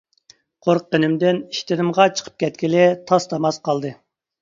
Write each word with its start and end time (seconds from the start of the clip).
قورققىنىمدىن 0.67 1.43
ئىشتىنىمغا 1.43 2.09
چىقىپ 2.17 2.43
كەتكىلى 2.47 2.91
تاس-تاماس 3.15 3.65
قالدى. 3.71 3.97